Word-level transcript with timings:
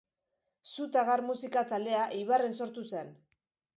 Su 0.69 0.87
ta 0.93 1.03
Gar 1.09 1.21
musika 1.27 1.63
taldea 1.73 2.07
Eibarren 2.21 2.57
sortu 2.61 2.87
zen. 2.93 3.13